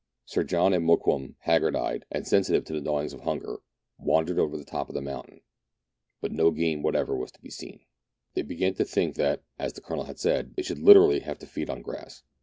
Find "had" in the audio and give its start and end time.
10.05-10.17